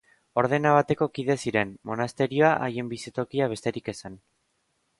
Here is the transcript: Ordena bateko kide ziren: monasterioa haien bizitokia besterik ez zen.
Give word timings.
Ordena 0.41 0.69
bateko 0.75 1.07
kide 1.17 1.35
ziren: 1.43 1.75
monasterioa 1.91 2.51
haien 2.69 2.89
bizitokia 2.95 3.51
besterik 3.53 3.93
ez 3.95 3.99
zen. 4.05 4.17